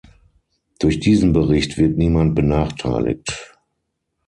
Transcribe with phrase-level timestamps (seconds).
[0.79, 3.55] Durch diesen Bericht wird niemand benachteiligt.